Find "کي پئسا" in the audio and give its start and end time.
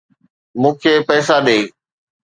0.81-1.35